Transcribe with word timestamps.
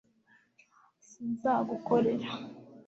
sinzagukorera 1.07 2.29